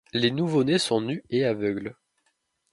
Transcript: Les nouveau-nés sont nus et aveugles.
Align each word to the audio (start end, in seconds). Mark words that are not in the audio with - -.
Les 0.13 0.31
nouveau-nés 0.31 0.79
sont 0.79 0.99
nus 0.99 1.23
et 1.29 1.45
aveugles. 1.45 1.95